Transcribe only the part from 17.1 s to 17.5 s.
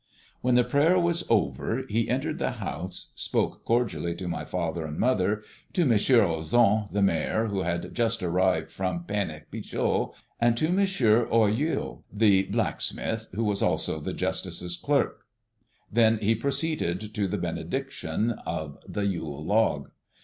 to the